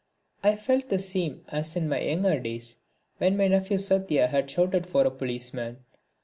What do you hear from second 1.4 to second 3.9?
as in my younger days when my nephew